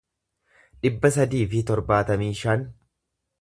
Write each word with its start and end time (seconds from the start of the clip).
dhibba 0.85 1.11
sadii 1.17 1.43
fi 1.51 1.61
torbaatamii 1.69 2.31
shan 2.41 2.65